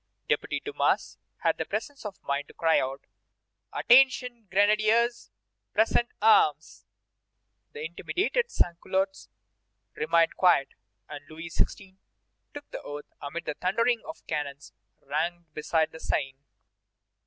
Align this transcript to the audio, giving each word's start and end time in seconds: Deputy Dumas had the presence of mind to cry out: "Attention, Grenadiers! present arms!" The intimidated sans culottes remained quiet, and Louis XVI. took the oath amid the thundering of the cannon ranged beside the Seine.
Deputy 0.27 0.59
Dumas 0.59 1.19
had 1.43 1.59
the 1.59 1.65
presence 1.65 2.07
of 2.07 2.23
mind 2.23 2.47
to 2.47 2.55
cry 2.55 2.79
out: 2.79 3.01
"Attention, 3.71 4.47
Grenadiers! 4.49 5.29
present 5.75 6.09
arms!" 6.19 6.85
The 7.73 7.85
intimidated 7.85 8.49
sans 8.49 8.79
culottes 8.81 9.29
remained 9.93 10.35
quiet, 10.35 10.69
and 11.07 11.23
Louis 11.29 11.49
XVI. 11.51 11.97
took 12.51 12.67
the 12.71 12.81
oath 12.81 13.13
amid 13.21 13.45
the 13.45 13.53
thundering 13.53 14.01
of 14.07 14.17
the 14.17 14.23
cannon 14.25 14.57
ranged 15.03 15.53
beside 15.53 15.91
the 15.91 15.99
Seine. 15.99 16.39